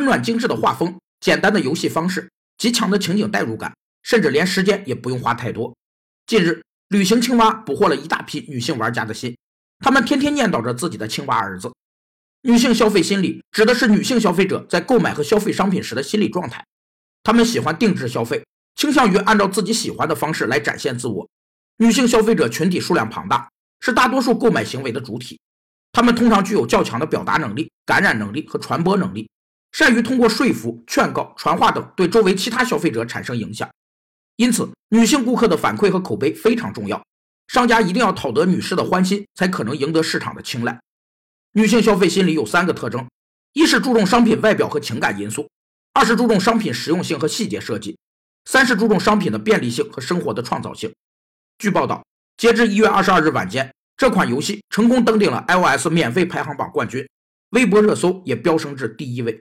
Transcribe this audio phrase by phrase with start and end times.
[0.00, 5.76] 温暖精致的画风、简单的游戏方式、极强的情景代入感，甚至连时间也不用花太多。
[6.26, 9.36] 近日，旅行青蛙捕获了一大批女性玩家的心，
[9.78, 11.70] 她们天天念叨着自己的青蛙儿子。
[12.40, 16.64] 女性消费心理指的是女性消费者在购买和消费商品时的心理状态，
[17.22, 18.42] 她们喜欢定制消费，
[18.76, 21.28] 倾向于按照自己喜欢的方式来展现自我。
[21.76, 25.38] 女性消费者群体数量庞大，是大多数购买行为的主体。
[25.92, 29.28] 她们通常具有较强的表达能力、感染能力和传播能力，
[29.72, 33.68] 善于通过说服、劝告、传话等对周围其他消费者产生影响。
[34.36, 37.02] 因此，女性顾客的反馈和口碑非常重要。
[37.48, 40.80] 商家一定要讨得女士的欢心，才可能赢得市场的青睐。
[41.52, 43.08] 女性消费心理有三个特征：
[43.52, 45.42] 一是注重商品外表和情感因素；
[45.92, 47.96] 二是注重商品实用性和细节设计；
[48.44, 50.94] 三是注重商品的便利性和生活的创造性。
[51.58, 52.04] 据报道，
[52.36, 57.04] 截至一月二十二日晚间，这款游戏成功登顶了 iOS 免费排行榜冠军，
[57.50, 59.40] 微博热搜也飙升至第一位。